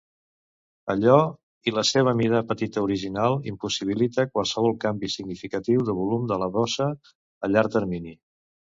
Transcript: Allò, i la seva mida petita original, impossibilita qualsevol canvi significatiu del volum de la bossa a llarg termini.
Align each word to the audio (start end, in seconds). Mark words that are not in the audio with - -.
Allò, 0.93 1.17
i 1.71 1.73
la 1.75 1.83
seva 1.89 2.15
mida 2.21 2.41
petita 2.53 2.85
original, 2.85 3.37
impossibilita 3.53 4.27
qualsevol 4.33 4.77
canvi 4.87 5.15
significatiu 5.19 5.87
del 5.91 6.01
volum 6.03 6.29
de 6.35 6.43
la 6.47 6.53
bossa 6.59 6.93
a 7.47 7.55
llarg 7.55 7.77
termini. 7.81 8.21